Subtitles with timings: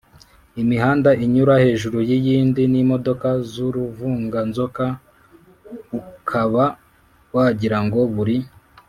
[0.61, 4.85] imihanda inyura hejuru y’iyindi n’imodoka z’uruvunganzoka
[5.99, 6.65] ukaba
[7.35, 8.37] wagira ngo buri